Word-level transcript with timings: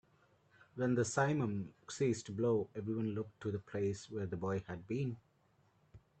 When 0.73 0.95
the 0.95 1.03
simum 1.03 1.73
ceased 1.87 2.25
to 2.25 2.31
blow, 2.31 2.69
everyone 2.73 3.13
looked 3.13 3.39
to 3.41 3.51
the 3.51 3.59
place 3.59 4.09
where 4.09 4.25
the 4.25 4.35
boy 4.35 4.61
had 4.67 4.87
been. 4.87 5.17